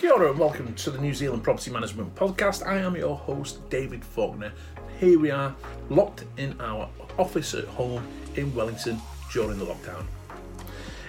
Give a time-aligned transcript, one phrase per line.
[0.00, 2.66] Kia ora and welcome to the New Zealand Property Management Podcast.
[2.66, 4.50] I am your host, David Faulkner.
[4.98, 5.54] Here we are,
[5.90, 6.88] locked in our
[7.18, 8.98] office at home in Wellington
[9.30, 10.06] during the lockdown.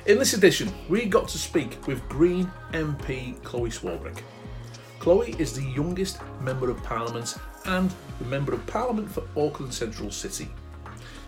[0.08, 4.24] In this edition, we got to speak with Green MP Chloe Swarbrick.
[5.00, 7.38] Chloe is the youngest Member of Parliament
[7.68, 10.50] and the Member of Parliament for Auckland Central City.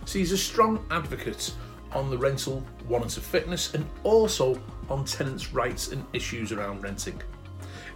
[0.04, 1.54] She's a strong advocate
[1.92, 4.60] on the rental warrant of fitness and also
[4.90, 7.18] on tenants' rights and issues around renting.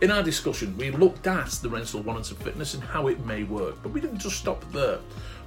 [0.01, 3.43] In our discussion, we looked at the rental warrant of fitness and how it may
[3.43, 5.01] work, but we didn't just stop there.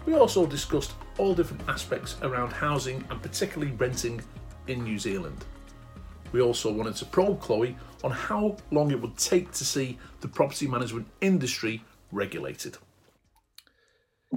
[0.06, 4.22] We also discussed all different aspects around housing and particularly renting
[4.68, 5.46] in New Zealand.
[6.34, 10.28] We also wanted to probe Chloe on how long it would take to see the
[10.28, 12.78] property management industry regulated.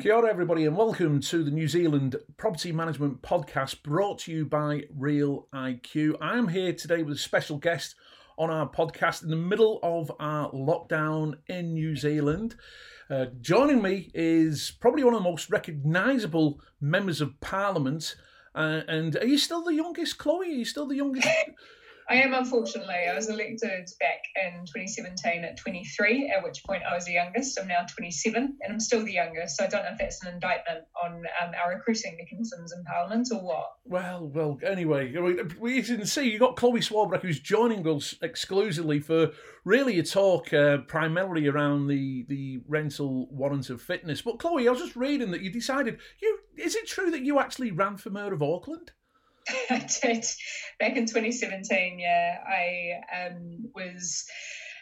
[0.00, 4.44] Kia ora, everybody, and welcome to the New Zealand Property Management Podcast brought to you
[4.44, 6.18] by Real IQ.
[6.20, 7.96] I am here today with a special guest
[8.38, 12.54] on our podcast in the middle of our lockdown in New Zealand.
[13.10, 18.16] Uh, joining me is probably one of the most recognisable members of Parliament.
[18.54, 20.48] Uh, and are you still the youngest, Chloe?
[20.48, 21.28] Are you still the youngest?
[22.08, 22.94] I am, unfortunately.
[23.10, 27.58] I was elected back in 2017 at 23, at which point I was the youngest.
[27.58, 29.56] I'm now 27, and I'm still the youngest.
[29.56, 33.28] So I don't know if that's an indictment on um, our recruiting mechanisms in Parliament
[33.32, 33.66] or what.
[33.84, 34.58] Well, well.
[34.66, 35.14] Anyway,
[35.58, 39.30] we can see you got Chloe Swarbrick, who's joining us exclusively for
[39.64, 44.20] really a talk uh, primarily around the the rental warrant of fitness.
[44.20, 46.38] But Chloe, I was just reading that you decided you.
[46.56, 48.92] Is it true that you actually ran for mayor of Auckland?
[49.70, 50.24] I did
[50.78, 51.98] back in 2017.
[51.98, 54.24] Yeah, I um, was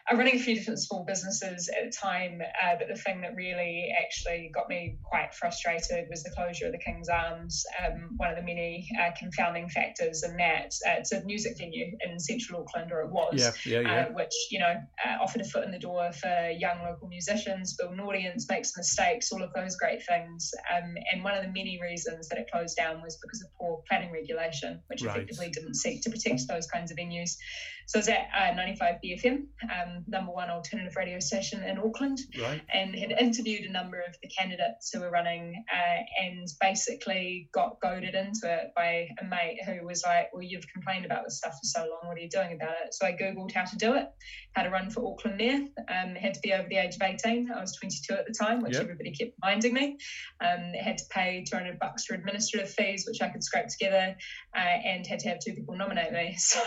[0.08, 3.36] I'm running a few different small businesses at the time, uh, but the thing that
[3.36, 7.64] really actually got me quite frustrated was the closure of the King's Arms.
[7.84, 11.96] Um, one of the many uh, confounding factors in that uh, it's a music venue
[12.04, 14.02] in central Auckland, or it was, yeah, yeah, yeah.
[14.02, 14.74] Uh, which you know
[15.06, 18.64] uh, offered a foot in the door for young local musicians, build an audience, make
[18.64, 20.50] some mistakes, all of those great things.
[20.74, 23.82] Um, and one of the many reasons that it closed down was because of poor
[23.88, 25.16] planning regulation, which right.
[25.16, 27.36] effectively didn't seek to protect those kinds of venues.
[27.86, 29.44] So I was at uh, 95 BFM.
[29.64, 32.62] Um, number one alternative radio station in Auckland, right.
[32.72, 37.80] and had interviewed a number of the candidates who were running, uh, and basically got
[37.80, 41.52] goaded into it by a mate who was like, "Well, you've complained about this stuff
[41.52, 42.08] for so long.
[42.08, 44.08] What are you doing about it?" So I googled how to do it,
[44.54, 45.66] how to run for Auckland Mayor.
[45.88, 47.50] Um, had to be over the age of 18.
[47.50, 48.82] I was 22 at the time, which yep.
[48.82, 49.98] everybody kept reminding me.
[50.40, 54.16] Um, had to pay 200 bucks for administrative fees, which I could scrape together,
[54.56, 56.36] uh, and had to have two people nominate me.
[56.52, 56.60] So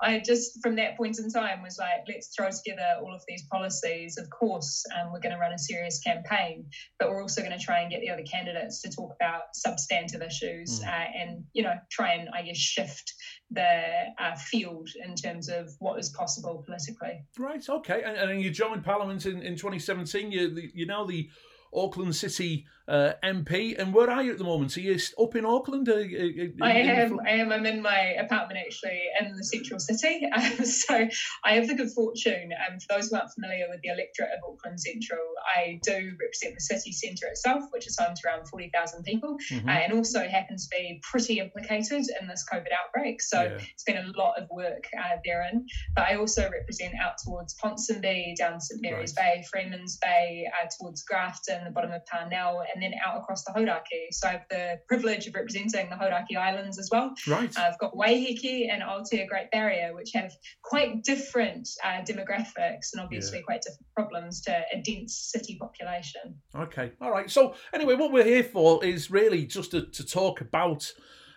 [0.00, 3.44] I just, from that point in time, was like, let's throw together all of these
[3.50, 4.16] policies.
[4.18, 6.66] Of course, um, we're going to run a serious campaign,
[6.98, 10.22] but we're also going to try and get the other candidates to talk about substantive
[10.22, 10.88] issues mm.
[10.88, 13.12] uh, and, you know, try and, I guess, shift
[13.50, 13.82] the
[14.18, 17.24] uh, field in terms of what is possible politically.
[17.38, 17.64] Right.
[17.68, 18.02] Okay.
[18.02, 20.32] And, and you joined Parliament in, in 2017.
[20.32, 21.28] You you know the
[21.74, 23.78] Auckland City uh, MP.
[23.78, 24.76] And where are you at the moment?
[24.76, 25.88] Are you up in Auckland?
[25.88, 27.20] Are, are, I am.
[27.26, 27.52] I am.
[27.52, 30.22] I'm in my apartment actually in the central city.
[30.36, 31.08] Um, so
[31.44, 32.50] I have the good fortune.
[32.52, 35.22] Um, for those who aren't familiar with the electorate of Auckland Central,
[35.56, 39.66] I do represent the city centre itself, which is home to around 40,000 people, mm-hmm.
[39.66, 43.22] uh, and also happens to be pretty implicated in this COVID outbreak.
[43.22, 43.58] So yeah.
[43.72, 45.66] it's been a lot of work uh, therein.
[45.94, 49.36] But I also represent out towards Ponsonby, down St Mary's right.
[49.36, 53.52] Bay, Freeman's Bay, uh, towards Grafton, the bottom of Parnell, and then out across the
[53.52, 54.08] Hauraki.
[54.12, 57.14] So I have the privilege of representing the Hauraki Islands as well.
[57.26, 57.56] Right.
[57.58, 60.30] I've got Waiheke and Aotea Great Barrier, which have
[60.62, 63.44] quite different uh, demographics and obviously yeah.
[63.44, 66.36] quite different problems to a dense city population.
[66.54, 66.92] Okay.
[67.00, 67.30] All right.
[67.30, 70.92] So anyway, what we're here for is really just to, to talk about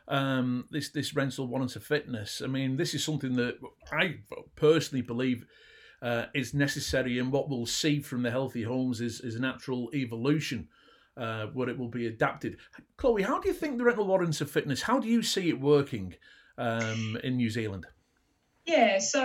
[0.09, 2.41] um, this this rental warrant of fitness.
[2.43, 3.59] I mean, this is something that
[3.93, 4.15] I
[4.55, 5.45] personally believe
[6.01, 9.89] uh, is necessary, and what we'll see from the healthy homes is is a natural
[9.93, 10.67] evolution
[11.17, 12.57] uh, where it will be adapted.
[12.97, 14.81] Chloe, how do you think the rental warrants of fitness?
[14.81, 16.15] How do you see it working
[16.57, 17.85] um, in New Zealand?
[18.69, 19.19] Yeah, so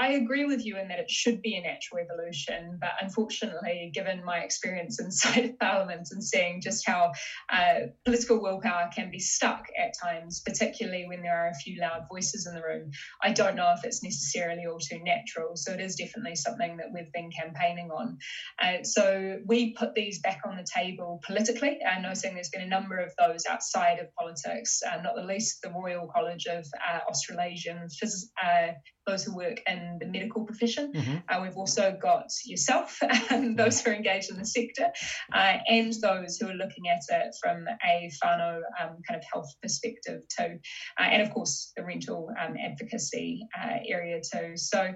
[0.00, 4.24] I agree with you in that it should be a natural evolution, but unfortunately, given
[4.24, 7.12] my experience inside Parliament and seeing just how
[7.52, 12.00] uh, political willpower can be stuck at times, particularly when there are a few loud
[12.10, 12.90] voices in the room,
[13.22, 15.52] I don't know if it's necessarily all too natural.
[15.54, 18.16] So it is definitely something that we've been campaigning on.
[18.60, 22.66] Uh, so we put these back on the table politically, uh, noting there's been a
[22.66, 26.98] number of those outside of politics, uh, not the least the Royal College of uh,
[27.08, 28.72] Australasian Phys- uh,
[29.06, 30.92] those who work in the medical profession.
[30.92, 31.16] Mm-hmm.
[31.28, 32.98] Uh, we've also got yourself,
[33.30, 34.90] and those who are engaged in the sector,
[35.34, 39.48] uh, and those who are looking at it from a whānau um, kind of health
[39.62, 40.58] perspective too,
[40.98, 44.56] uh, and of course the rental um, advocacy uh, area too.
[44.56, 44.92] So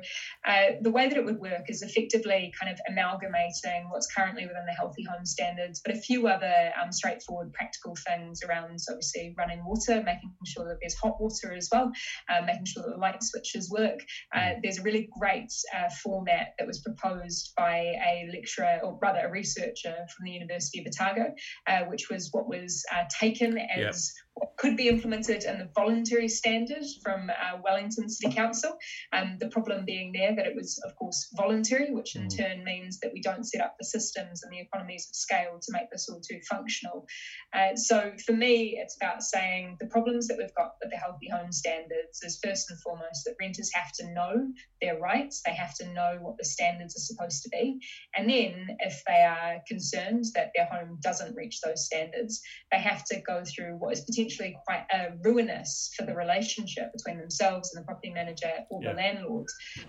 [0.46, 4.64] uh, the way that it would work is effectively kind of amalgamating what's currently within
[4.66, 9.64] the healthy home standards, but a few other um, straightforward practical things around obviously running
[9.64, 11.90] water, making sure that there's hot water as well,
[12.28, 14.00] um, making sure that the light switches work.
[14.34, 14.60] Uh, mm.
[14.62, 19.30] there's a really great uh, format that was proposed by a lecturer, or rather a
[19.30, 21.34] researcher from the University of Otago,
[21.66, 23.94] uh, which was what was uh, taken as yep
[24.34, 28.76] what could be implemented in the voluntary standard from uh, Wellington City Council.
[29.12, 32.36] Um, the problem being there that it was, of course, voluntary, which in mm.
[32.36, 35.72] turn means that we don't set up the systems and the economies of scale to
[35.72, 37.06] make this all too functional.
[37.52, 41.28] Uh, so for me, it's about saying the problems that we've got with the healthy
[41.28, 44.48] home standards is first and foremost that renters have to know
[44.80, 47.78] their rights, they have to know what the standards are supposed to be.
[48.16, 52.40] And then if they are concerned that their home doesn't reach those standards,
[52.70, 56.92] they have to go through what is potentially potentially quite uh, ruinous for the relationship
[56.92, 58.90] between themselves and the property manager or yeah.
[58.90, 59.46] the landlord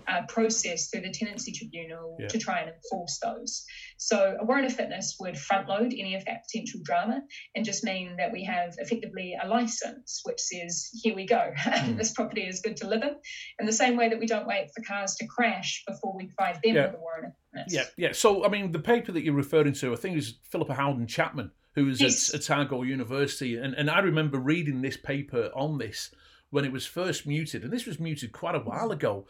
[0.08, 2.28] uh, process through the tenancy tribunal yeah.
[2.28, 3.64] to try and enforce those.
[3.98, 7.22] So a warrant of fitness would front load any of that potential drama
[7.54, 11.96] and just mean that we have effectively a license which says, here we go, mm.
[11.96, 13.16] this property is good to live in.
[13.58, 16.60] In the same way that we don't wait for cars to crash before we provide
[16.62, 16.86] them yeah.
[16.86, 17.34] with a warrant.
[17.68, 18.12] Yeah, yeah.
[18.12, 21.50] So, I mean, the paper that you're referring to, I think is Philippa Howden Chapman
[21.76, 22.34] who was yes.
[22.34, 23.56] at Otago University.
[23.56, 26.10] And, and I remember reading this paper on this
[26.50, 29.26] when it was first muted, and this was muted quite a while ago.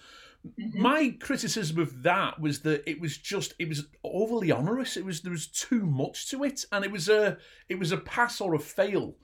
[0.46, 0.80] Mm-hmm.
[0.80, 4.96] My criticism of that was that it was just it was overly onerous.
[4.96, 7.36] It was there was too much to it, and it was a
[7.68, 9.16] it was a pass or a fail.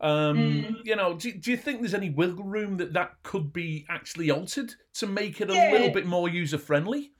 [0.00, 0.76] Um, mm.
[0.84, 4.30] You know, do, do you think there's any wiggle room that that could be actually
[4.30, 5.72] altered to make it a yeah.
[5.72, 7.12] little bit more user friendly?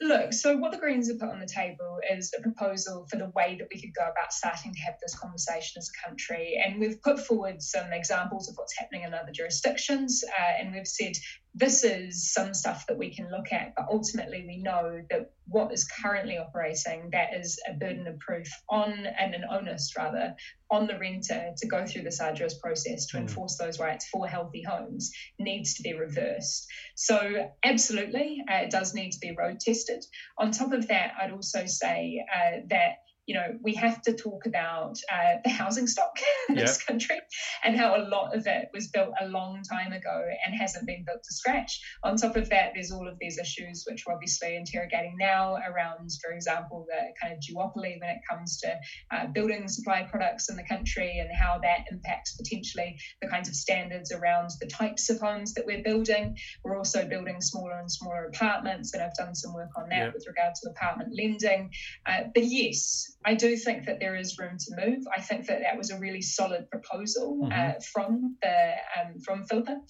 [0.00, 3.30] Look, so what the Greens have put on the table is a proposal for the
[3.34, 6.62] way that we could go about starting to have this conversation as a country.
[6.62, 10.22] And we've put forward some examples of what's happening in other jurisdictions.
[10.38, 11.12] Uh, and we've said
[11.58, 15.72] this is some stuff that we can look at, but ultimately we know that what
[15.72, 20.34] is currently operating, that is a burden of proof on, and an onus rather,
[20.70, 23.20] on the renter to go through this arduous process to mm.
[23.20, 26.66] enforce those rights for healthy homes needs to be reversed.
[26.94, 30.04] So, absolutely, uh, it does need to be road tested.
[30.36, 34.46] On top of that, I'd also say uh, that you know, we have to talk
[34.46, 36.16] about uh, the housing stock
[36.48, 37.20] in this country
[37.64, 41.04] and how a lot of it was built a long time ago and hasn't been
[41.04, 41.80] built to scratch.
[42.04, 46.10] On top of that, there's all of these issues which we're obviously interrogating now around,
[46.22, 48.78] for example, the kind of duopoly when it comes to
[49.10, 53.56] uh, building supply products in the country and how that impacts potentially the kinds of
[53.56, 56.36] standards around the types of homes that we're building.
[56.62, 60.26] We're also building smaller and smaller apartments, and I've done some work on that with
[60.28, 61.70] regard to apartment lending.
[62.06, 65.04] Uh, but yes, I do think that there is room to move.
[65.14, 67.52] I think that that was a really solid proposal mm-hmm.
[67.52, 69.80] uh, from the um, from Philippa,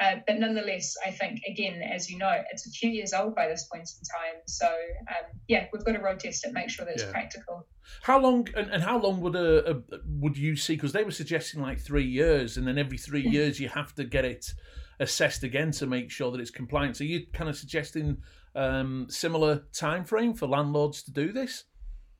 [0.00, 3.48] uh, but nonetheless, I think again, as you know, it's a few years old by
[3.48, 4.40] this point in time.
[4.46, 7.10] So um, yeah, we've got to road test it, make sure that it's yeah.
[7.10, 7.66] practical.
[8.02, 10.74] How long and, and how long would a, a would you see?
[10.74, 13.32] Because they were suggesting like three years, and then every three mm.
[13.32, 14.54] years you have to get it
[14.98, 16.96] assessed again to make sure that it's compliant.
[16.96, 18.16] So you're kind of suggesting
[18.56, 21.64] um, similar time frame for landlords to do this?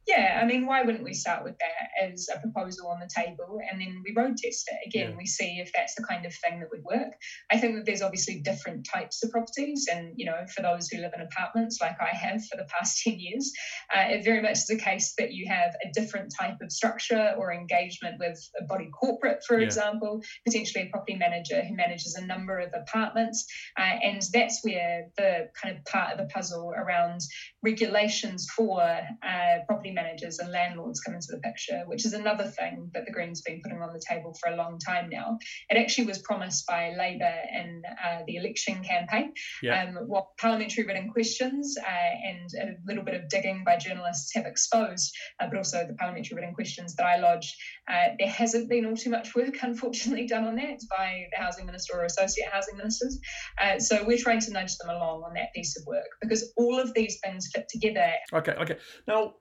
[0.06, 3.58] Yeah, I mean, why wouldn't we start with that as a proposal on the table
[3.68, 4.88] and then we road test it?
[4.88, 5.16] Again, yeah.
[5.16, 7.12] we see if that's the kind of thing that would work.
[7.50, 9.86] I think that there's obviously different types of properties.
[9.92, 13.02] And, you know, for those who live in apartments like I have for the past
[13.04, 13.52] 10 years,
[13.92, 17.34] uh, it very much is a case that you have a different type of structure
[17.36, 19.66] or engagement with a body corporate, for yeah.
[19.66, 23.44] example, potentially a property manager who manages a number of apartments.
[23.76, 27.20] Uh, and that's where the kind of part of the puzzle around
[27.66, 32.88] regulations for uh, property managers and landlords come into the picture, which is another thing
[32.94, 35.36] that the Greens have been putting on the table for a long time now.
[35.68, 39.32] It actually was promised by Labour in uh, the election campaign.
[39.64, 39.82] Yeah.
[39.82, 44.46] Um, what parliamentary written questions uh, and a little bit of digging by journalists have
[44.46, 47.52] exposed, uh, but also the parliamentary written questions that I lodged,
[47.90, 51.66] uh, there hasn't been all too much work, unfortunately, done on that by the housing
[51.66, 53.18] minister or associate housing ministers.
[53.60, 56.78] Uh, so we're trying to nudge them along on that piece of work because all
[56.78, 58.12] of these things together.
[58.32, 58.76] Okay, okay.
[59.06, 59.34] Now,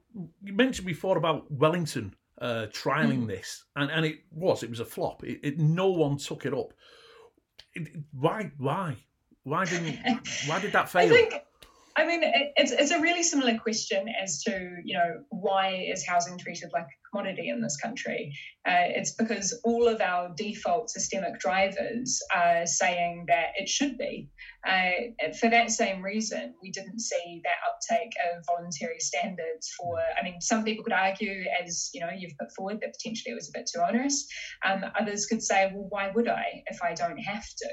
[0.43, 3.27] you mentioned before about Wellington uh, trialing mm.
[3.27, 5.23] this, and, and it was it was a flop.
[5.23, 6.73] It, it no one took it up.
[7.73, 8.51] It, why?
[8.57, 8.97] Why?
[9.43, 9.99] Why didn't?
[10.47, 11.11] why did that fail?
[11.11, 11.33] I think.
[11.97, 16.05] I mean, it, it's it's a really similar question as to you know why is
[16.05, 18.31] housing treated like commodity in this country.
[18.67, 24.27] Uh, it's because all of our default systemic drivers are saying that it should be.
[24.67, 29.99] Uh, for that same reason, we didn't see that uptake of voluntary standards for.
[30.19, 33.35] I mean, some people could argue, as you know, you've put forward, that potentially it
[33.35, 34.25] was a bit too onerous.
[34.65, 37.69] Um, others could say, well, why would I if I don't have to?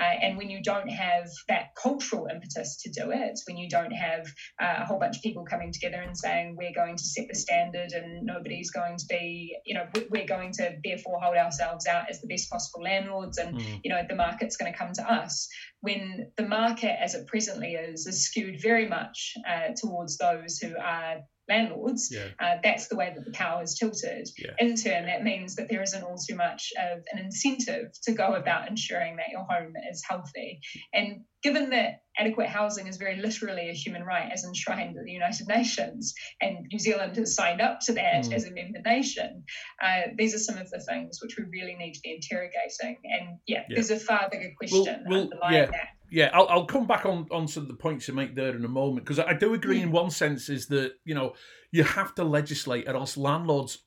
[0.00, 3.92] Uh, and when you don't have that cultural impetus to do it, when you don't
[3.92, 4.26] have
[4.60, 7.38] uh, a whole bunch of people coming together and saying we're going to set the
[7.38, 12.10] standard and nobody's going to be, you know, we're going to therefore hold ourselves out
[12.10, 13.80] as the best possible landlords, and mm.
[13.82, 15.48] you know, the market's going to come to us
[15.84, 20.74] when the market as it presently is is skewed very much uh, towards those who
[20.78, 22.28] are landlords, yeah.
[22.40, 24.28] uh, that's the way that the power is tilted.
[24.38, 24.52] Yeah.
[24.58, 28.34] In turn, that means that there isn't all too much of an incentive to go
[28.34, 30.60] about ensuring that your home is healthy.
[30.94, 35.12] And given that adequate housing is very literally a human right as enshrined in the
[35.12, 38.32] United Nations, and New Zealand has signed up to that mm.
[38.32, 39.44] as a member nation,
[39.82, 42.98] uh, these are some of the things which we really need to be interrogating.
[43.04, 43.74] And yeah, yeah.
[43.74, 45.73] there's a far bigger question well, well, underlying yeah.
[46.14, 48.64] Yeah, I'll, I'll come back on on some of the points you make there in
[48.64, 51.34] a moment because I do agree in one sense is that you know
[51.72, 53.78] you have to legislate or else landlords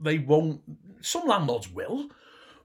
[0.00, 0.62] they won't.
[1.00, 2.08] Some landlords will.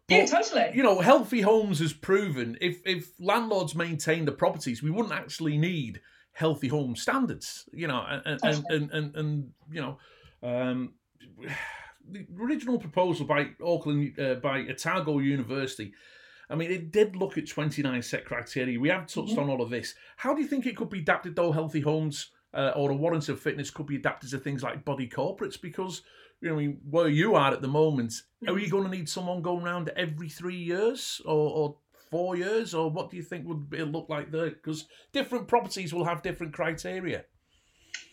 [0.08, 0.72] But, yeah, totally.
[0.74, 5.60] You know, healthy homes has proven if if landlords maintain the properties, we wouldn't actually
[5.60, 6.02] need
[6.34, 7.70] healthy home standards.
[7.72, 9.98] You know, and and and, and, and, you know.
[10.42, 10.94] Um,
[12.10, 15.94] the original proposal by Auckland uh, by Otago University
[16.52, 18.80] I mean, it did look at 29 set criteria.
[18.80, 19.40] We have touched mm-hmm.
[19.40, 19.96] on all of this.
[20.18, 23.30] How do you think it could be adapted, though, healthy homes uh, or a warrant
[23.30, 25.60] of fitness could be adapted to things like body corporates?
[25.60, 26.02] Because,
[26.42, 28.14] you know, I mean, where you are at the moment,
[28.46, 31.76] are you going to need someone going around every three years or, or
[32.10, 32.74] four years?
[32.74, 34.50] Or what do you think would it look like there?
[34.50, 37.24] Because different properties will have different criteria.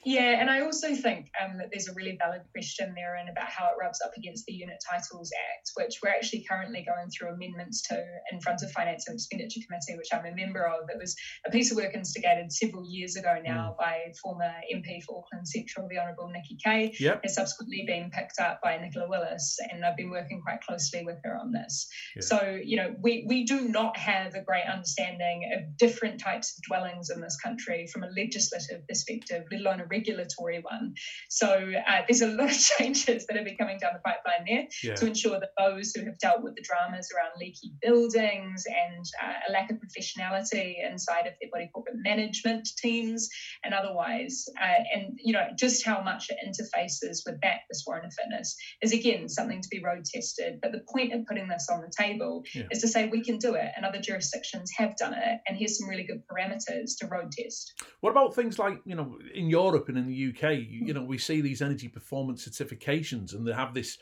[0.05, 3.49] Yeah, and I also think um, that there's a really valid question there and about
[3.49, 7.31] how it rubs up against the Unit Titles Act, which we're actually currently going through
[7.31, 10.89] amendments to in front of Finance and Expenditure Committee, which I'm a member of.
[10.89, 13.79] It was a piece of work instigated several years ago now mm.
[13.79, 16.95] by former MP for Auckland Central, the Honourable Nikki Kaye.
[16.99, 17.23] Yep.
[17.25, 21.19] Has subsequently been picked up by Nicola Willis, and I've been working quite closely with
[21.25, 21.89] her on this.
[22.15, 22.23] Yeah.
[22.23, 26.63] So, you know, we, we do not have a great understanding of different types of
[26.69, 30.95] dwellings in this country from a legislative perspective, let alone a regulatory one.
[31.29, 34.67] So uh, there's a lot of changes that are be coming down the pipeline there
[34.83, 34.95] yeah.
[34.95, 39.35] to ensure that those who have dealt with the dramas around leaky buildings and uh,
[39.49, 43.29] a lack of professionality inside of their body corporate management teams
[43.65, 48.07] and otherwise, uh, and you know just how much it interfaces with that this warrant
[48.07, 50.59] of fitness is again something to be road tested.
[50.61, 52.65] But the point of putting this on the table yeah.
[52.71, 55.79] is to say we can do it, and other jurisdictions have done it, and here's
[55.79, 57.73] some really good parameters to road test.
[58.01, 59.78] What about things like you know in Europe?
[59.79, 63.53] Europe and in the UK, you know, we see these energy performance certifications and they
[63.53, 63.99] have this.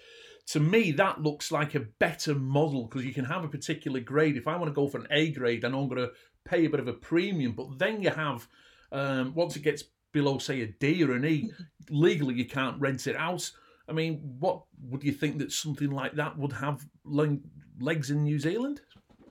[0.48, 4.36] To me, that looks like a better model because you can have a particular grade.
[4.36, 6.12] If I want to go for an A grade, then I'm going to
[6.44, 7.52] pay a bit of a premium.
[7.52, 8.46] But then you have,
[8.92, 11.50] um, once it gets below, say, a D or an E,
[11.90, 13.50] legally you can't rent it out.
[13.88, 18.38] I mean, what would you think that something like that would have legs in New
[18.38, 18.80] Zealand?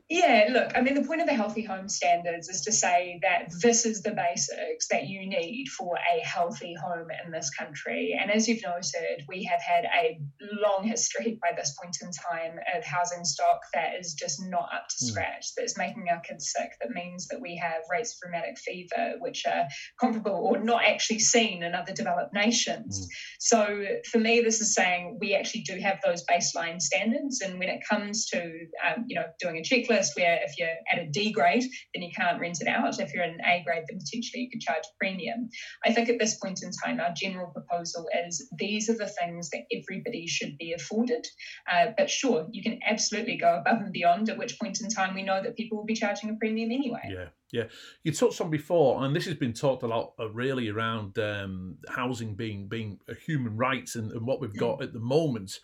[0.07, 3.51] Yeah, look, I mean, the point of the healthy home standards is to say that
[3.63, 8.15] this is the basics that you need for a healthy home in this country.
[8.19, 10.19] And as you've noted, we have had a
[10.61, 14.87] long history by this point in time of housing stock that is just not up
[14.89, 15.11] to hmm.
[15.11, 19.15] scratch, that's making our kids sick, that means that we have rates of rheumatic fever,
[19.21, 19.65] which are
[19.99, 22.99] comparable or not actually seen in other developed nations.
[22.99, 23.07] Mm.
[23.39, 27.41] So for me, this is saying we actually do have those baseline standards.
[27.41, 30.99] And when it comes to, um, you know, doing a checklist, where if you're at
[30.99, 32.99] a D grade, then you can't rent it out.
[32.99, 35.49] If you're at an A grade, then potentially you could charge a premium.
[35.85, 39.49] I think at this point in time, our general proposal is these are the things
[39.51, 41.25] that everybody should be afforded.
[41.71, 45.15] Uh, but sure, you can absolutely go above and beyond, at which point in time
[45.15, 47.09] we know that people will be charging a premium anyway.
[47.09, 47.27] Yeah.
[47.51, 47.65] Yeah,
[48.03, 51.77] you touched on before, and this has been talked a lot, uh, really, around um,
[51.87, 54.59] housing being being a human rights and, and what we've mm.
[54.59, 55.59] got at the moment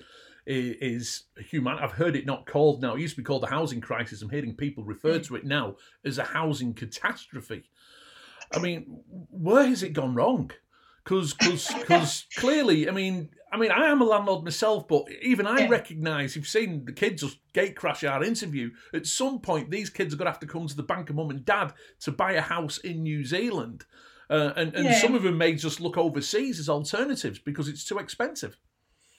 [0.45, 1.77] is human.
[1.77, 2.95] I've heard it not called now.
[2.95, 4.21] It used to be called the housing crisis.
[4.21, 5.27] I'm hearing people refer mm.
[5.27, 7.63] to it now as a housing catastrophe.
[8.53, 10.51] I mean, where has it gone wrong?
[11.03, 15.60] Because because clearly, I mean, I mean, I am a landlord myself, but even I
[15.60, 15.69] yeah.
[15.69, 16.36] recognise.
[16.36, 18.71] You've seen the kids just gate crash our interview.
[18.93, 21.15] At some point, these kids are going to have to come to the bank of
[21.15, 23.86] mum and dad to buy a house in New Zealand,
[24.29, 25.00] uh, and and yeah.
[25.00, 28.57] some of them may just look overseas as alternatives because it's too expensive.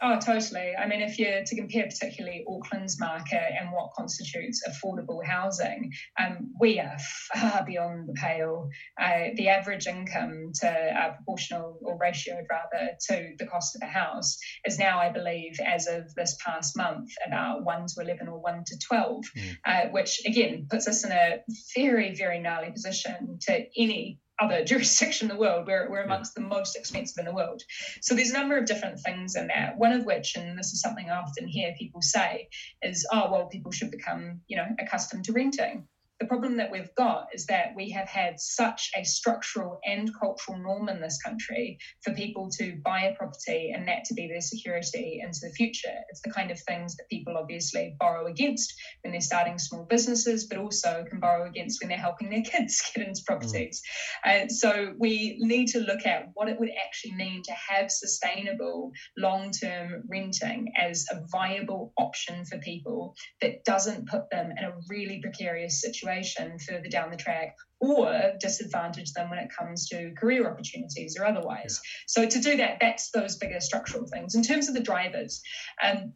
[0.05, 0.73] Oh, totally.
[0.77, 6.53] I mean, if you're to compare particularly Auckland's market and what constitutes affordable housing, um,
[6.59, 6.97] we are
[7.33, 8.69] far beyond the pale.
[9.01, 13.87] Uh, the average income to uh, proportional or ratio rather to the cost of a
[13.87, 18.41] house is now, I believe, as of this past month, about one to eleven or
[18.41, 19.57] one to twelve, mm.
[19.65, 21.43] uh, which again puts us in a
[21.77, 25.67] very, very gnarly position to any other jurisdiction in the world.
[25.67, 27.63] We're, we're amongst the most expensive in the world.
[28.01, 29.75] So there's a number of different things in there.
[29.77, 32.49] One of which, and this is something I often hear people say,
[32.83, 35.87] is, oh, well, people should become, you know, accustomed to renting.
[36.23, 40.57] The problem that we've got is that we have had such a structural and cultural
[40.57, 44.41] norm in this country for people to buy a property and that to be their
[44.41, 45.97] security into the future.
[46.11, 50.47] It's the kind of things that people obviously borrow against when they're starting small businesses,
[50.47, 53.83] but also can borrow against when they're helping their kids get into properties.
[54.25, 54.45] Mm.
[54.45, 58.93] Uh, so we need to look at what it would actually mean to have sustainable
[59.19, 64.75] long term renting as a viable option for people that doesn't put them in a
[64.89, 70.13] really precarious situation situation further down the track or disadvantage them when it comes to
[70.19, 71.81] career opportunities or otherwise.
[71.83, 72.03] Yeah.
[72.07, 74.35] So to do that, that's those bigger structural things.
[74.35, 75.43] In terms of the drivers,
[75.83, 76.13] um,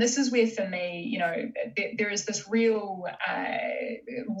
[0.00, 1.34] this is where, for me, you know,
[1.76, 3.58] there, there is this real uh,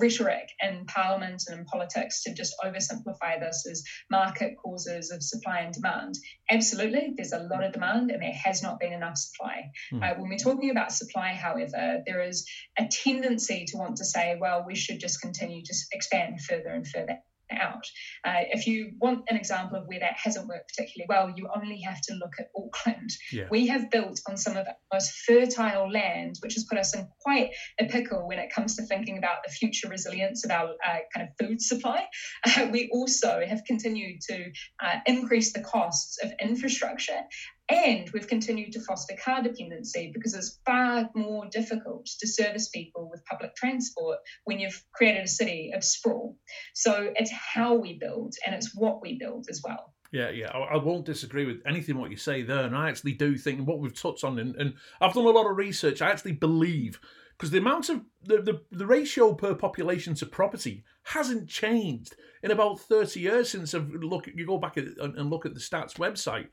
[0.00, 5.60] rhetoric in Parliament and in politics to just oversimplify this as market causes of supply
[5.60, 6.14] and demand.
[6.50, 9.70] Absolutely, there's a lot of demand and there has not been enough supply.
[9.92, 10.02] Mm.
[10.02, 12.48] Uh, when we're talking about supply, however, there is
[12.78, 16.86] a tendency to want to say, well, we should just continue to expand further and
[16.86, 17.18] further
[17.52, 17.84] out.
[18.24, 21.80] Uh, if you want an example of where that hasn't worked particularly well, you only
[21.80, 23.10] have to look at Auckland.
[23.32, 23.44] Yeah.
[23.50, 27.08] We have built on some of the most fertile land, which has put us in
[27.20, 30.98] quite a pickle when it comes to thinking about the future resilience of our uh,
[31.14, 32.06] kind of food supply.
[32.46, 34.50] Uh, we also have continued to
[34.82, 37.22] uh, increase the costs of infrastructure
[37.70, 43.08] and we've continued to foster car dependency because it's far more difficult to service people
[43.10, 46.36] with public transport when you've created a city of sprawl.
[46.74, 49.94] So it's how we build and it's what we build as well.
[50.12, 53.38] Yeah, yeah, I, won't disagree with anything what you say there, and I actually do
[53.38, 56.02] think what we've touched on, and, and I've done a lot of research.
[56.02, 56.98] I actually believe
[57.38, 62.50] because the amount of the, the, the ratio per population to property hasn't changed in
[62.50, 66.48] about 30 years since I've look you go back and look at the stats website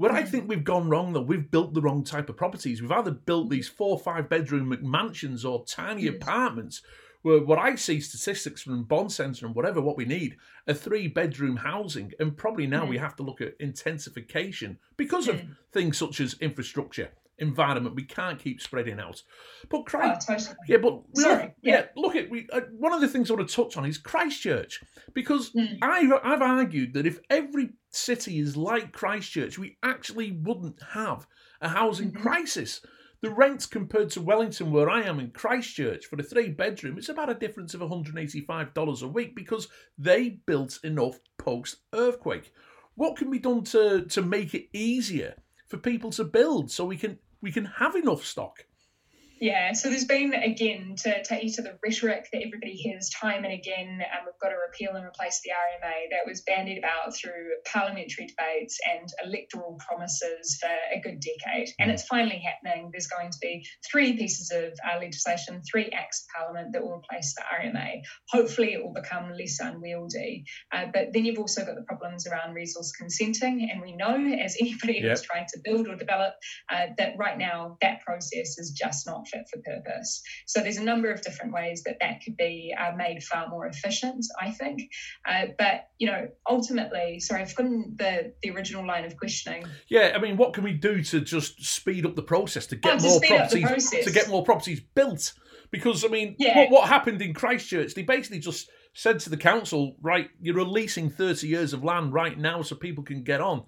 [0.00, 2.80] where I think we've gone wrong, though, we've built the wrong type of properties.
[2.80, 6.80] We've either built these four or five bedroom mansions or tiny apartments
[7.20, 11.06] where what I see statistics from Bond Centre and whatever what we need a three
[11.06, 12.14] bedroom housing.
[12.18, 12.88] And probably now mm.
[12.88, 15.34] we have to look at intensification because mm.
[15.34, 17.10] of things such as infrastructure
[17.40, 17.96] environment.
[17.96, 19.22] We can't keep spreading out.
[19.68, 20.56] But Christ, oh, totally.
[20.68, 21.72] yeah, but Sorry, yeah.
[21.72, 21.86] yeah.
[21.96, 22.48] look at we.
[22.52, 24.82] Uh, one of the things I want to touch on is Christchurch
[25.14, 25.78] because mm.
[25.82, 31.26] I've I've argued that if every city is like Christchurch, we actually wouldn't have
[31.60, 32.22] a housing mm-hmm.
[32.22, 32.80] crisis.
[33.22, 37.10] The rents compared to Wellington, where I am in Christchurch, for a three bedroom, it's
[37.10, 42.50] about a difference of $185 a week because they built enough post earthquake.
[42.94, 45.34] What can be done to, to make it easier
[45.68, 48.64] for people to build so we can we can have enough stock.
[49.40, 53.44] Yeah, so there's been again to take you to the rhetoric that everybody hears time
[53.44, 57.16] and again, and we've got to repeal and replace the RMA that was bandied about
[57.16, 61.70] through parliamentary debates and electoral promises for a good decade.
[61.78, 62.90] And it's finally happening.
[62.92, 66.98] There's going to be three pieces of uh, legislation, three acts of parliament that will
[66.98, 68.02] replace the RMA.
[68.28, 70.44] Hopefully, it will become less unwieldy.
[70.70, 74.56] Uh, but then you've also got the problems around resource consenting, and we know, as
[74.60, 75.04] anybody yep.
[75.04, 76.34] who's trying to build or develop,
[76.70, 80.22] uh, that right now that process is just not fit for purpose.
[80.46, 83.66] So there's a number of different ways that that could be uh, made far more
[83.66, 84.90] efficient, I think.
[85.28, 89.64] Uh, but you know, ultimately, sorry, I've forgotten the the original line of questioning.
[89.88, 93.02] Yeah, I mean, what can we do to just speed up the process to get
[93.02, 95.32] oh, more properties to get more properties built?
[95.70, 96.58] Because I mean, yeah.
[96.58, 97.94] what what happened in Christchurch?
[97.94, 102.36] They basically just said to the council, right, you're releasing 30 years of land right
[102.36, 103.64] now so people can get on.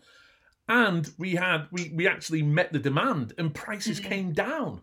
[0.69, 4.09] And we had we, we actually met the demand and prices mm-hmm.
[4.09, 4.83] came down.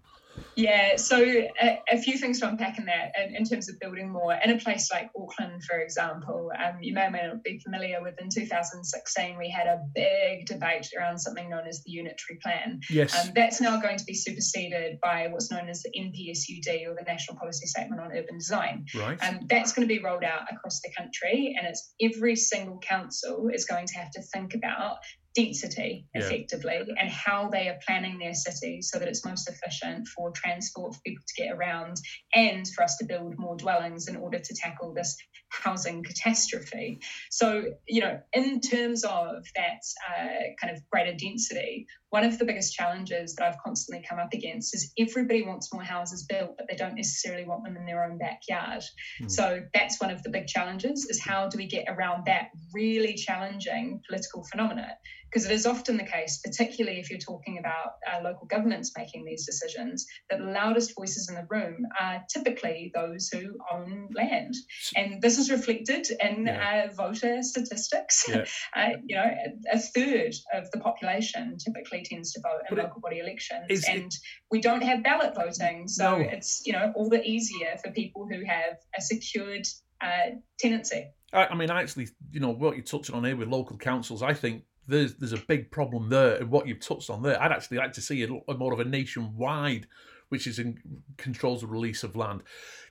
[0.60, 4.10] Yeah, so a, a, few things to unpack in that in, in, terms of building
[4.10, 4.34] more.
[4.34, 8.02] In a place like Auckland, for example, um, you may or may not be familiar
[8.02, 12.82] with in 2016, we had a big debate around something known as the unitary plan.
[12.90, 13.16] Yes.
[13.18, 17.06] Um, that's now going to be superseded by what's known as the NPSUD or the
[17.08, 18.86] National Policy Statement on Urban Design.
[18.94, 19.18] Right.
[19.24, 23.50] Um, that's going to be rolled out across the country, and it's every single council
[23.54, 24.98] is going to have to think about
[25.44, 26.94] density effectively yeah.
[27.00, 31.02] and how they are planning their cities so that it's most efficient for transport for
[31.06, 31.98] people to get around
[32.34, 35.16] and for us to build more dwellings in order to tackle this
[35.50, 37.00] housing catastrophe
[37.32, 42.46] so you know in terms of that uh, kind of greater density one of the
[42.46, 46.68] biggest challenges that I've constantly come up against is everybody wants more houses built, but
[46.70, 48.84] they don't necessarily want them in their own backyard.
[49.22, 49.32] Mm.
[49.32, 53.14] So that's one of the big challenges is how do we get around that really
[53.14, 54.98] challenging political phenomena?
[55.30, 59.26] Because it is often the case, particularly if you're talking about uh, local governments making
[59.26, 64.56] these decisions, that the loudest voices in the room are typically those who own land.
[64.96, 66.88] And this is reflected in yeah.
[66.90, 68.26] uh, voter statistics.
[68.28, 68.46] Yeah.
[68.76, 69.24] uh, you know,
[69.72, 73.86] a, a, third of the population typically tends to vote in but local body elections.
[73.88, 74.16] And it,
[74.52, 75.88] we don't have ballot voting.
[75.88, 76.24] So no.
[76.24, 79.68] it's, you know, all the easier for people who have a secured
[80.02, 81.10] uh, tenancy.
[81.34, 84.34] I, I mean, actually, you know, what you're touching on here with local councils, I
[84.34, 87.42] think there's there's a big problem there and what you've touched on there.
[87.42, 89.88] I'd actually like to see a, a more of a nationwide,
[90.30, 90.80] which is in
[91.18, 92.44] controls the release of land.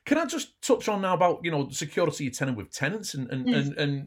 [0.04, 3.28] Can I just touch on now about you know security of tenant with tenants and
[3.30, 3.56] and mm.
[3.56, 4.06] and, and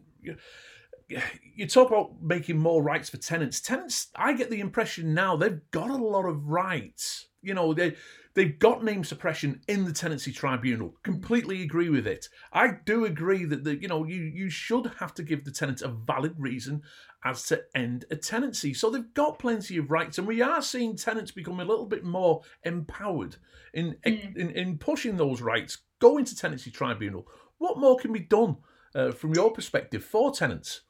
[1.56, 3.62] you talk about making more rights for tenants.
[3.62, 7.28] Tenants, I get the impression now they've got a lot of rights.
[7.42, 7.96] You know, they
[8.34, 10.96] They've got name suppression in the tenancy tribunal.
[11.04, 12.30] Completely agree with it.
[12.54, 15.82] I do agree that the you know you you should have to give the tenant
[15.82, 16.84] a valid reason
[17.26, 18.74] as to end a tenancy.
[18.74, 22.06] So they've got plenty of rights, and we are seeing tenants become a little bit
[22.06, 23.36] more empowered
[23.74, 24.36] in mm.
[24.38, 25.80] in, in pushing those rights.
[26.00, 27.28] Go into tenancy tribunal.
[27.58, 28.58] What more can be done
[28.96, 30.82] uh, from your perspective for tenants?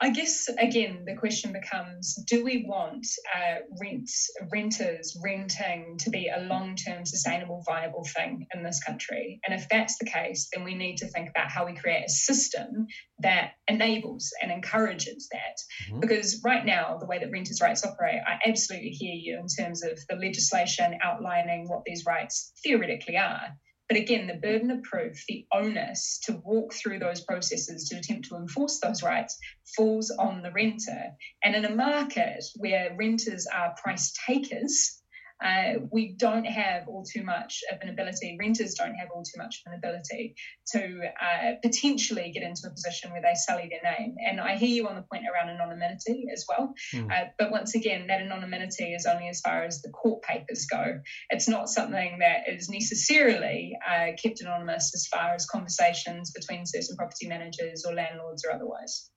[0.00, 6.28] I guess again the question becomes: Do we want uh, rents, renters renting to be
[6.28, 9.40] a long-term, sustainable, viable thing in this country?
[9.44, 12.10] And if that's the case, then we need to think about how we create a
[12.10, 12.86] system
[13.20, 15.56] that enables and encourages that.
[15.90, 16.00] Mm-hmm.
[16.00, 19.82] Because right now, the way that renters' rights operate, I absolutely hear you in terms
[19.82, 23.48] of the legislation outlining what these rights theoretically are.
[23.88, 28.28] But again, the burden of proof, the onus to walk through those processes to attempt
[28.28, 29.38] to enforce those rights
[29.76, 31.12] falls on the renter.
[31.42, 35.02] And in a market where renters are price takers,
[35.44, 39.38] uh, we don't have all too much of an ability, renters don't have all too
[39.38, 40.34] much of an ability
[40.72, 44.16] to uh, potentially get into a position where they sully their name.
[44.24, 46.74] And I hear you on the point around anonymity as well.
[46.94, 47.10] Mm.
[47.10, 51.00] Uh, but once again, that anonymity is only as far as the court papers go.
[51.30, 56.96] It's not something that is necessarily uh, kept anonymous as far as conversations between certain
[56.96, 59.10] property managers or landlords or otherwise.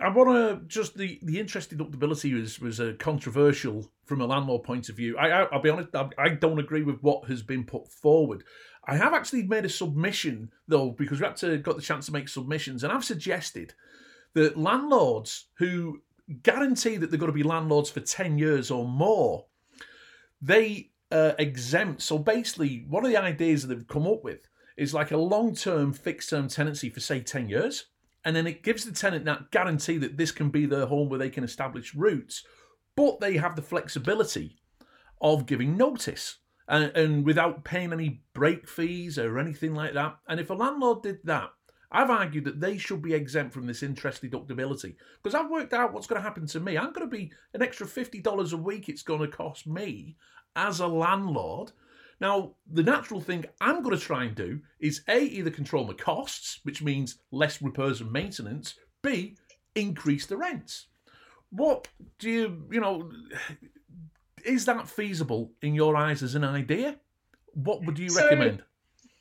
[0.00, 4.62] I want to just the the interest deductibility was was a controversial from a landlord
[4.62, 5.16] point of view.
[5.18, 8.42] I, I will be honest, I, I, don't agree with what has been put forward.
[8.86, 12.12] I have actually made a submission though because we had to got the chance to
[12.12, 13.74] make submissions, and I've suggested
[14.32, 16.00] that landlords who
[16.42, 19.46] guarantee that they're going to be landlords for ten years or more,
[20.40, 22.00] they uh, exempt.
[22.00, 25.54] So basically, one of the ideas that they've come up with is like a long
[25.54, 27.86] term fixed term tenancy for say ten years
[28.24, 31.18] and then it gives the tenant that guarantee that this can be their home where
[31.18, 32.44] they can establish roots,
[32.96, 34.56] but they have the flexibility
[35.20, 40.16] of giving notice and, and without paying any break fees or anything like that.
[40.28, 41.50] And if a landlord did that,
[41.92, 45.92] I've argued that they should be exempt from this interest deductibility because I've worked out
[45.92, 46.78] what's going to happen to me.
[46.78, 50.16] I'm going to be an extra $50 a week it's going to cost me
[50.54, 51.72] as a landlord
[52.20, 55.94] now, the natural thing I'm going to try and do is A, either control my
[55.94, 59.36] costs, which means less repairs and maintenance, B,
[59.74, 60.88] increase the rents.
[61.50, 63.10] What do you, you know,
[64.44, 67.00] is that feasible in your eyes as an idea?
[67.54, 68.62] What would you so, recommend?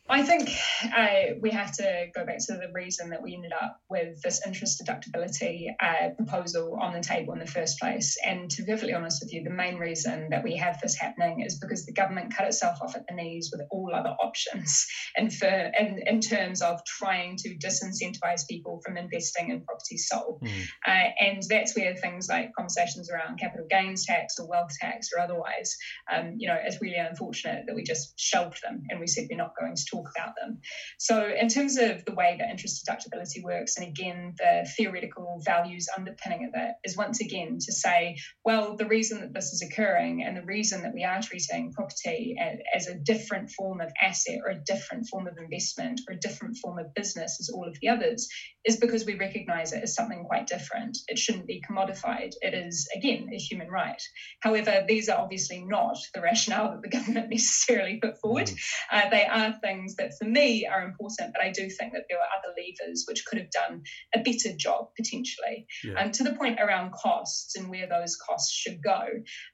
[0.09, 0.49] I think
[0.83, 4.41] uh, we have to go back to the reason that we ended up with this
[4.45, 8.17] interest deductibility uh, proposal on the table in the first place.
[8.25, 11.41] And to be perfectly honest with you, the main reason that we have this happening
[11.41, 15.31] is because the government cut itself off at the knees with all other options, and
[15.31, 20.41] for in, in terms of trying to disincentivize people from investing in property sold.
[20.43, 20.67] Mm.
[20.87, 25.21] Uh, and that's where things like conversations around capital gains tax or wealth tax or
[25.21, 25.77] otherwise,
[26.11, 29.37] um, you know, it's really unfortunate that we just shelved them and we said we're
[29.37, 30.59] not going to talk about them.
[30.97, 35.87] So, in terms of the way that interest deductibility works, and again, the theoretical values
[35.97, 40.23] underpinning of it is once again to say, well, the reason that this is occurring
[40.23, 42.35] and the reason that we are treating property
[42.73, 46.57] as a different form of asset or a different form of investment or a different
[46.57, 48.27] form of business as all of the others
[48.69, 50.95] is because we recognize it as something quite different.
[51.07, 52.33] It shouldn't be commodified.
[52.41, 54.01] It is, again, a human right.
[54.41, 58.45] However, these are obviously not the rationale that the government necessarily put forward.
[58.45, 58.57] Mm.
[58.91, 62.19] Uh, they are things that for me are important, but I do think that there
[62.19, 63.81] are other levers which could have done
[64.13, 65.65] a better job potentially.
[65.83, 65.95] Yeah.
[65.97, 69.01] And to the point around costs and where those costs should go,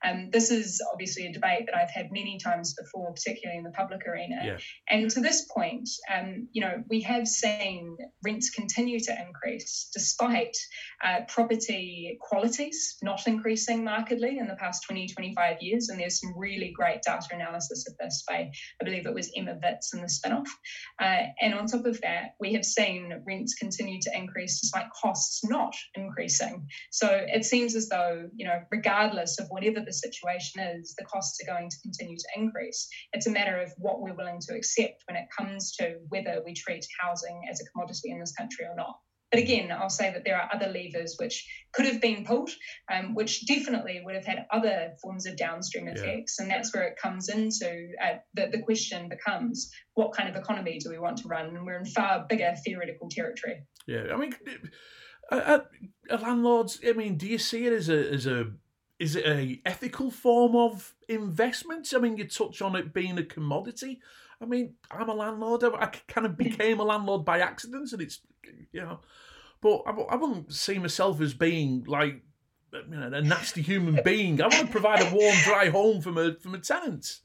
[0.04, 3.72] um, this is obviously a debate that I've had many times before, particularly in the
[3.72, 4.42] public arena.
[4.44, 4.58] Yeah.
[4.90, 10.56] And to this point, um, you know, we have seen rents continue to increase despite
[11.04, 15.90] uh, property qualities not increasing markedly in the past 20, 25 years.
[15.90, 19.56] And there's some really great data analysis of this by, I believe it was Emma
[19.56, 20.48] Vitz in the spinoff.
[21.00, 25.44] Uh, and on top of that, we have seen rents continue to increase despite costs
[25.44, 26.68] not increasing.
[26.92, 31.40] So it seems as though, you know, regardless of whatever the situation is, the costs
[31.42, 32.88] are going to continue to increase.
[33.14, 36.54] It's a matter of what we're willing to accept when it comes to whether we
[36.54, 38.95] treat housing as a commodity in this country or not.
[39.32, 42.52] But again, I'll say that there are other levers which could have been pulled,
[42.94, 46.38] um, which definitely would have had other forms of downstream effects.
[46.38, 46.44] Yeah.
[46.44, 50.80] And that's where it comes into uh, the, the question becomes what kind of economy
[50.80, 51.48] do we want to run?
[51.48, 53.64] And we're in far bigger theoretical territory.
[53.88, 54.36] Yeah, I mean,
[55.32, 55.60] uh,
[56.10, 58.52] uh, landlords, I mean, do you see it as a, as a
[59.00, 61.92] is it a ethical form of investment?
[61.94, 64.00] I mean, you touch on it being a commodity.
[64.42, 65.64] I mean, I'm a landlord.
[65.64, 68.22] I kind of became a landlord by accident, and it's
[68.72, 69.00] you know,
[69.62, 72.22] but I, I wouldn't see myself as being like
[72.74, 74.42] you know, a nasty human being.
[74.42, 77.22] I want to provide a warm, dry home for my for my tenants.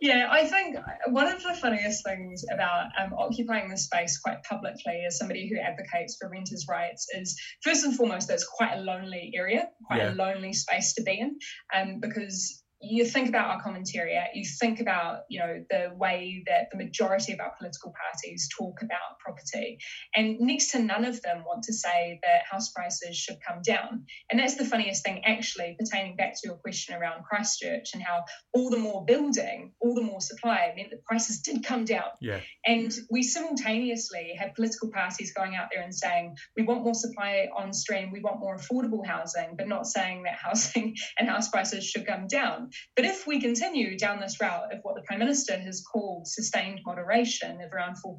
[0.00, 0.76] Yeah, I think
[1.08, 5.58] one of the funniest things about um, occupying the space quite publicly as somebody who
[5.58, 9.98] advocates for renters' rights is first and foremost that it's quite a lonely area, quite
[9.98, 10.12] yeah.
[10.12, 11.36] a lonely space to be in,
[11.74, 16.68] um, because you think about our commentariat, you think about, you know, the way that
[16.70, 19.78] the majority of our political parties talk about property,
[20.14, 24.04] and next to none of them want to say that house prices should come down.
[24.30, 28.24] And that's the funniest thing, actually, pertaining back to your question around Christchurch and how
[28.54, 32.04] all the more building, all the more supply meant that prices did come down.
[32.20, 32.40] Yeah.
[32.64, 37.48] And we simultaneously have political parties going out there and saying, we want more supply
[37.56, 41.84] on stream, we want more affordable housing, but not saying that housing and house prices
[41.84, 42.67] should come down.
[42.96, 46.80] But if we continue down this route of what the Prime Minister has called sustained
[46.86, 48.16] moderation of around 4%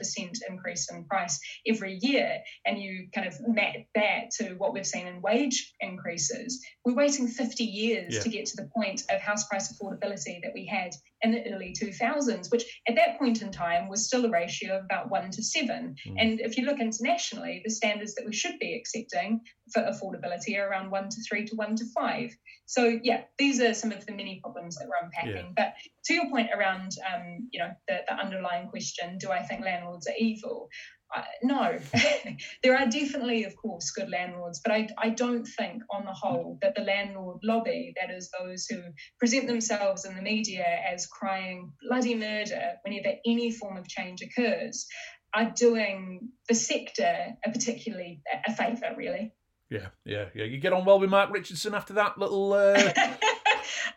[0.50, 5.08] increase in price every year, and you kind of map that to what we've seen
[5.08, 8.22] in wage increases, we're waiting 50 years yeah.
[8.22, 11.76] to get to the point of house price affordability that we had in the early
[11.80, 15.44] 2000s, which at that point in time was still a ratio of about one to
[15.44, 15.96] seven.
[16.08, 16.16] Mm.
[16.18, 19.42] And if you look internationally, the standards that we should be accepting
[19.74, 22.32] for affordability are around one to three to one to five.
[22.66, 25.54] So yeah, these are some of the many problems that we're unpacking.
[25.58, 25.64] Yeah.
[25.66, 25.74] But
[26.06, 30.08] to your point around, um, you know, the, the underlying question, do I think landlords
[30.08, 30.70] are evil?
[31.16, 31.80] Uh, no,
[32.64, 36.60] there are definitely, of course, good landlords, but I, I don't think, on the whole,
[36.62, 38.82] that the landlord lobby, that is, those who
[39.18, 44.86] present themselves in the media as crying bloody murder whenever any form of change occurs,
[45.34, 49.34] are doing the sector a particularly a favour, really.
[49.70, 50.46] Yeah, yeah, yeah.
[50.46, 52.54] You get on well with Mark Richardson after that little.
[52.54, 52.92] Uh...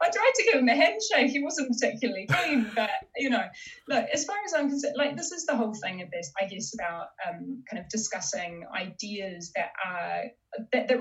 [0.01, 1.31] I tried to give him a handshake.
[1.31, 3.45] He wasn't particularly keen, but you know,
[3.89, 4.07] look.
[4.13, 6.75] As far as I'm concerned, like this is the whole thing of this, I guess,
[6.75, 10.25] about um, kind of discussing ideas that are
[10.73, 11.01] that, that,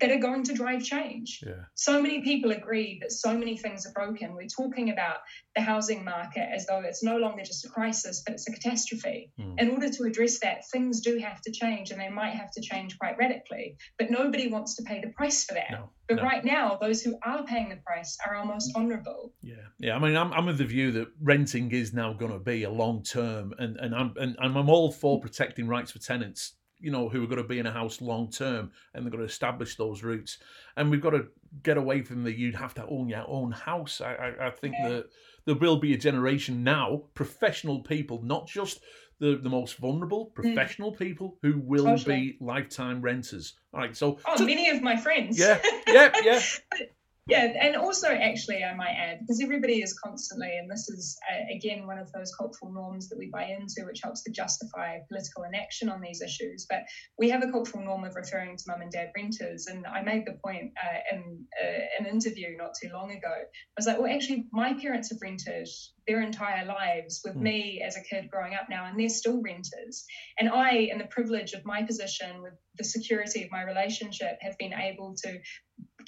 [0.00, 1.40] that are going to drive change.
[1.46, 1.64] Yeah.
[1.74, 4.34] So many people agree that so many things are broken.
[4.34, 5.18] We're talking about
[5.54, 9.30] the housing market as though it's no longer just a crisis, but it's a catastrophe.
[9.38, 9.60] Mm.
[9.60, 12.60] In order to address that, things do have to change and they might have to
[12.60, 13.76] change quite radically.
[13.98, 15.70] But nobody wants to pay the price for that.
[15.70, 16.22] No, but no.
[16.22, 19.32] right now, those who are paying the price are our most vulnerable.
[19.42, 19.54] Yeah.
[19.78, 19.96] Yeah.
[19.96, 22.70] I mean, I'm, I'm of the view that renting is now going to be a
[22.70, 27.08] long term, and, and, I'm, and I'm all for protecting rights for tenants you know,
[27.08, 29.76] who are going to be in a house long term and they're going to establish
[29.76, 30.38] those roots.
[30.76, 31.26] And we've got to
[31.62, 34.00] get away from the you'd have to own your own house.
[34.00, 35.06] I, I, I think that
[35.44, 38.80] there will be a generation now, professional people, not just
[39.18, 40.34] the, the most vulnerable, mm.
[40.34, 40.98] professional mm.
[40.98, 42.20] people who will totally.
[42.20, 43.54] be lifetime renters.
[43.72, 45.38] All right, so oh, many of my friends.
[45.38, 46.40] Yeah, yeah, yeah.
[47.28, 51.54] Yeah, and also, actually, I might add, because everybody is constantly, and this is uh,
[51.54, 55.42] again one of those cultural norms that we buy into, which helps to justify political
[55.42, 56.66] inaction on these issues.
[56.68, 56.84] But
[57.18, 60.24] we have a cultural norm of referring to mum and dad renters, and I made
[60.24, 63.28] the point uh, in uh, an interview not too long ago.
[63.28, 65.68] I was like, well, actually, my parents have rented
[66.06, 67.42] their entire lives with mm.
[67.42, 70.06] me as a kid growing up now, and they're still renters.
[70.38, 74.56] And I, in the privilege of my position with the security of my relationship, have
[74.56, 75.38] been able to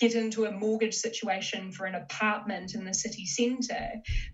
[0.00, 3.90] get into a mortgage situation for an apartment in the city centre.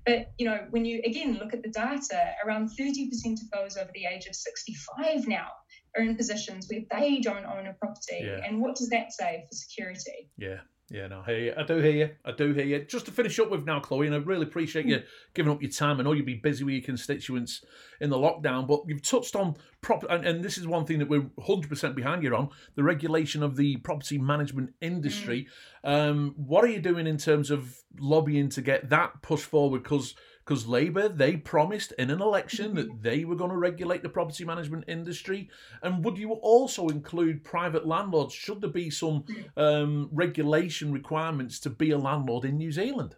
[0.06, 3.08] But, you know, when you again look at the data, around 30%
[3.42, 5.48] of those over the age of 65 now
[5.96, 8.22] are in positions where they don't own a property.
[8.22, 8.40] Yeah.
[8.46, 10.30] And what does that say for security?
[10.38, 10.60] Yeah.
[10.88, 11.54] Yeah, no, I hear you.
[11.56, 12.10] I do hear you.
[12.24, 12.84] I do hear you.
[12.84, 15.02] Just to finish up with now, Chloe, and I really appreciate you
[15.34, 15.98] giving up your time.
[15.98, 17.64] I know you'll be busy with your constituents
[18.00, 21.08] in the lockdown, but you've touched on prop, and, and this is one thing that
[21.08, 25.48] we're 100% behind you on the regulation of the property management industry.
[25.84, 25.90] Mm.
[26.10, 29.82] Um, what are you doing in terms of lobbying to get that pushed forward?
[29.82, 30.14] Because
[30.46, 34.44] because Labour they promised in an election that they were going to regulate the property
[34.44, 35.50] management industry.
[35.82, 38.32] And would you also include private landlords?
[38.32, 39.24] Should there be some
[39.56, 43.16] um, regulation requirements to be a landlord in New Zealand?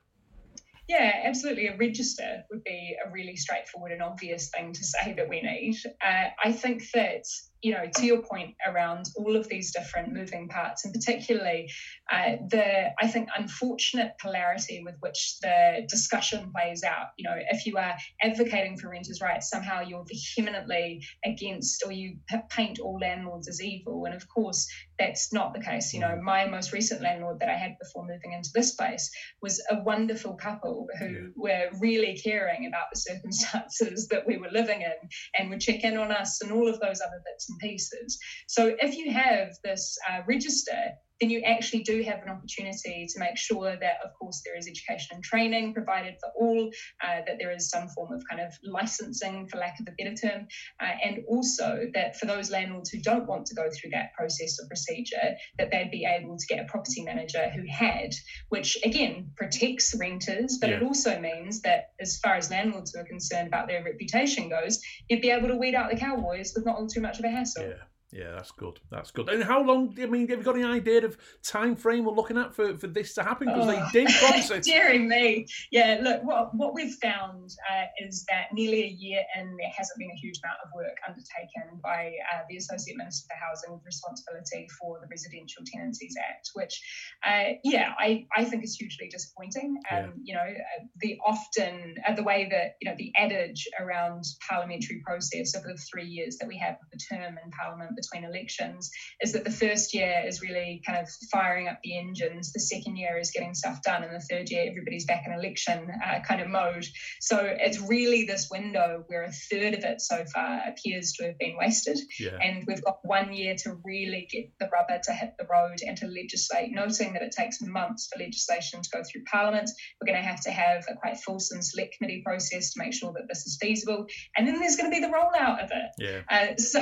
[0.89, 1.67] Yeah, absolutely.
[1.67, 5.77] A register would be a really straightforward and obvious thing to say that we need.
[6.03, 7.27] Uh, I think that
[7.63, 11.71] you know, to your point around all of these different moving parts, and particularly
[12.13, 17.09] uh, the, I think, unfortunate polarity with which the discussion plays out.
[17.17, 22.17] You know, if you are advocating for renters' rights, somehow you're vehemently against, or you
[22.51, 24.05] paint all landlords as evil.
[24.05, 24.69] And of course,
[24.99, 25.93] that's not the case.
[25.93, 26.23] You know, mm.
[26.23, 29.11] my most recent landlord that I had before moving into this place
[29.43, 31.29] was a wonderful couple who yeah.
[31.37, 35.97] were really caring about the circumstances that we were living in and would check in
[35.97, 38.19] on us and all of those other bits and pieces.
[38.47, 43.19] So if you have this uh, register, then you actually do have an opportunity to
[43.19, 46.71] make sure that, of course, there is education and training provided for all,
[47.03, 50.15] uh, that there is some form of kind of licensing, for lack of a better
[50.15, 50.47] term,
[50.81, 54.59] uh, and also that for those landlords who don't want to go through that process
[54.61, 58.11] or procedure, that they'd be able to get a property manager who had,
[58.49, 60.77] which again protects renters, but yeah.
[60.77, 65.23] it also means that as far as landlords are concerned about their reputation goes, you'd
[65.23, 67.65] be able to weed out the cowboys with not all too much of a hassle.
[67.65, 67.75] Yeah.
[68.11, 68.81] Yeah, that's good.
[68.91, 69.29] That's good.
[69.29, 69.95] And how long?
[70.01, 72.87] I mean, have you got any idea of time frame we're looking at for, for
[72.87, 73.49] this to happen?
[73.49, 74.63] Because oh, they did promise it.
[74.63, 75.99] Dearing me, yeah.
[76.03, 80.11] Look, what what we've found uh, is that nearly a year in, there hasn't been
[80.11, 84.67] a huge amount of work undertaken by uh, the Associate Minister for Housing with responsibility
[84.81, 86.81] for the Residential Tenancies Act, which,
[87.27, 89.77] uh, yeah, I, I think is hugely disappointing.
[89.91, 90.09] Um, yeah.
[90.25, 95.03] You know, uh, the often uh, the way that you know the adage around parliamentary
[95.05, 98.91] process of the three years that we have of the term in Parliament between elections
[99.21, 102.97] is that the first year is really kind of firing up the engines, the second
[102.97, 106.41] year is getting stuff done, and the third year everybody's back in election uh, kind
[106.41, 106.85] of mode.
[107.21, 111.39] So it's really this window where a third of it so far appears to have
[111.39, 112.39] been wasted, yeah.
[112.43, 115.97] and we've got one year to really get the rubber to hit the road and
[115.99, 116.71] to legislate.
[116.73, 120.41] Noting that it takes months for legislation to go through Parliament, we're going to have
[120.43, 124.07] to have a quite fulsome select committee process to make sure that this is feasible,
[124.37, 125.91] and then there's going to be the rollout of it.
[125.99, 126.21] Yeah.
[126.31, 126.81] Uh, so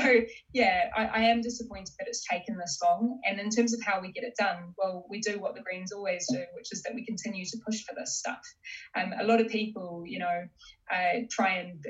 [0.53, 3.21] yeah, I, I, am disappointed that it's taken this long.
[3.25, 5.93] And in terms of how we get it done, well, we do what the Greens
[5.93, 8.41] always do, which is that we continue to push for this stuff.
[8.97, 10.45] Um, a lot of people, you know,
[10.93, 11.85] uh, try and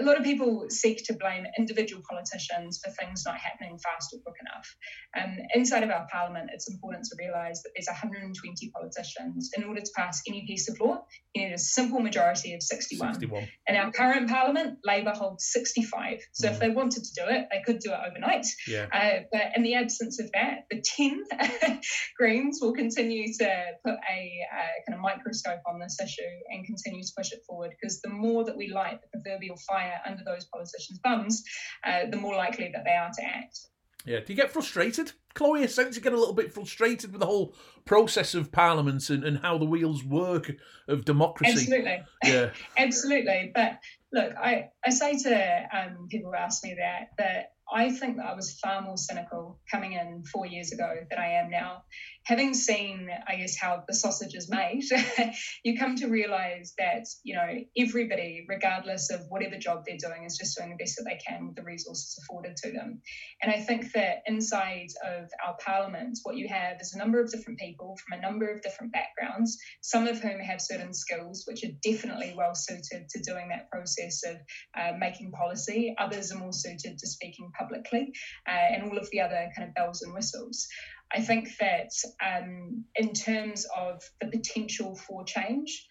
[0.00, 4.18] a lot of people seek to blame individual politicians for things not happening fast or
[4.24, 4.76] quick enough.
[5.16, 9.50] Um, inside of our parliament, it's important to realise that there's 120 politicians.
[9.56, 13.14] In order to pass any piece of law, you need a simple majority of 61.
[13.14, 13.48] 61.
[13.68, 16.18] In our current parliament, Labour holds 65.
[16.32, 16.52] So mm.
[16.52, 18.46] if they wanted to do it, they could do it overnight.
[18.66, 18.86] Yeah.
[18.92, 21.80] Uh, but in the absence of that, the 10
[22.18, 27.02] Greens will continue to put a uh, kind of microscope on this issue and continue
[27.02, 30.44] to push it forward because the more that we light the proverbial fire under those
[30.46, 31.44] politicians' bums,
[31.84, 33.58] uh, the more likely that they are to act.
[34.06, 34.20] Yeah.
[34.20, 35.64] Do you get frustrated, Chloe?
[35.64, 39.24] I sense you get a little bit frustrated with the whole process of Parliament and,
[39.24, 40.52] and how the wheels work
[40.86, 41.52] of democracy.
[41.52, 42.02] Absolutely.
[42.22, 42.50] Yeah.
[42.78, 43.50] Absolutely.
[43.52, 43.80] But
[44.12, 48.26] look, I, I say to um, people who ask me that that I think that
[48.26, 51.82] I was far more cynical coming in four years ago than I am now.
[52.24, 54.84] Having seen, I guess, how the sausage is made,
[55.64, 60.36] you come to realize that, you know, everybody, regardless of whatever job they're doing, is
[60.36, 63.00] just doing the best that they can with the resources afforded to them.
[63.42, 67.30] And I think that inside of our parliament, what you have is a number of
[67.30, 71.64] different people from a number of different backgrounds, some of whom have certain skills which
[71.64, 74.36] are definitely well suited to doing that process of
[74.78, 75.94] uh, making policy.
[75.98, 78.12] Others are more suited to speaking publicly,
[78.48, 80.66] uh, and all of the other kind of bells and whistles.
[81.12, 81.90] I think that
[82.24, 85.86] um, in terms of the potential for change,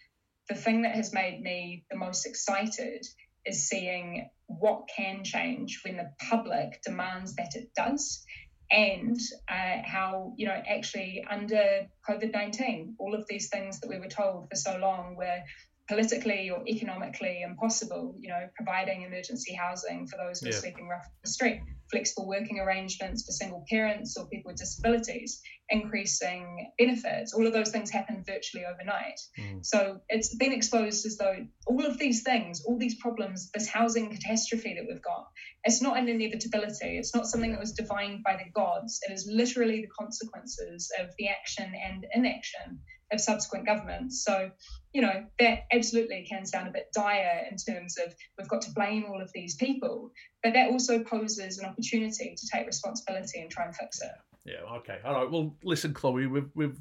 [0.49, 3.06] the thing that has made me the most excited
[3.45, 8.23] is seeing what can change when the public demands that it does
[8.71, 14.08] and uh, how you know actually under covid-19 all of these things that we were
[14.08, 15.39] told for so long were
[15.88, 20.56] politically or economically impossible, you know, providing emergency housing for those who yeah.
[20.56, 25.41] are sleeping rough the street, flexible working arrangements for single parents or people with disabilities,
[25.69, 29.19] increasing benefits, all of those things happen virtually overnight.
[29.39, 29.65] Mm.
[29.65, 34.10] So it's been exposed as though all of these things, all these problems, this housing
[34.10, 35.28] catastrophe that we've got,
[35.63, 36.98] it's not an inevitability.
[36.98, 39.00] It's not something that was defined by the gods.
[39.08, 42.80] It is literally the consequences of the action and inaction
[43.12, 44.24] of subsequent governments.
[44.24, 44.52] So,
[44.94, 48.72] you know, that absolutely can sound a bit dire in terms of we've got to
[48.72, 50.12] blame all of these people,
[50.44, 54.12] but that also poses an opportunity to take responsibility and try and fix it.
[54.46, 54.78] Yeah.
[54.78, 55.00] Okay.
[55.04, 55.30] All right.
[55.30, 56.78] Well, listen, Chloe, we've we've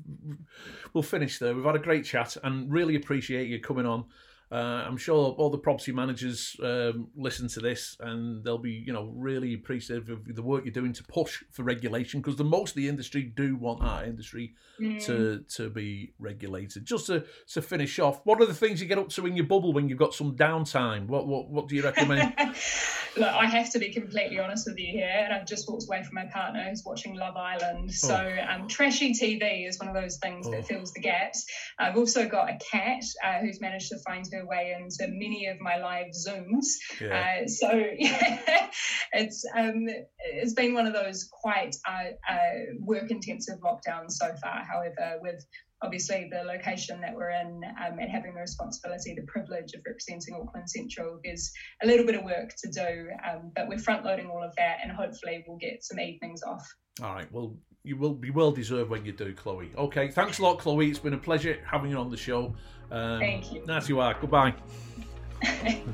[0.93, 1.55] we'll finish there.
[1.55, 4.05] We've had a great chat and really appreciate you coming on
[4.53, 8.93] Uh, I'm sure all the property managers um, listen to this and they'll be, you
[8.93, 12.71] know, really appreciative of the work you're doing to push for regulation because the most
[12.71, 15.03] of the industry do want our industry mm.
[15.07, 16.85] to to be regulated.
[16.85, 19.47] Just to to finish off, what are the things you get up to in your
[19.47, 21.07] bubble when you've got some downtime?
[21.07, 22.35] What what what do you recommend?
[23.17, 26.03] Look, I have to be completely honest with you here, and I've just walked away
[26.03, 27.91] from my partner who's watching Love Island.
[27.91, 28.09] Oh.
[28.09, 30.51] So um, trashy TV is one of those things oh.
[30.51, 31.47] that fills the gaps.
[31.79, 35.61] I've also got a cat uh, who's managed to find her way into many of
[35.61, 36.67] my live Zooms.
[37.01, 37.43] Yeah.
[37.43, 38.71] Uh, so yeah,
[39.13, 39.87] it's um,
[40.19, 42.37] it's been one of those quite uh, uh
[42.81, 44.65] work intensive lockdowns so far.
[44.65, 45.45] However, with
[45.85, 50.35] obviously the location that we're in um, and having the responsibility, the privilege of representing
[50.35, 54.31] Auckland Central, there's a little bit of work to do, um, but we're front loading
[54.31, 56.67] all of that and hopefully we'll get some evenings off.
[57.03, 57.31] All right.
[57.31, 59.71] Well, you will be well deserved when you do, Chloe.
[59.77, 60.11] Okay.
[60.11, 60.89] Thanks a lot, Chloe.
[60.89, 62.55] It's been a pleasure having you on the show.
[62.91, 63.65] Um, Thank you.
[63.67, 64.15] Nice you are.
[64.21, 64.55] Goodbye.